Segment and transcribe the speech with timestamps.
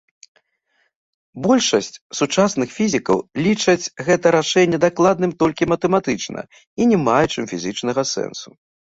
[1.45, 3.17] Большасць сучасных фізікаў
[3.47, 6.39] лічаць гэта рашэнне дакладным толькі матэматычна
[6.81, 8.49] і не маючым фізічнага сэнсу.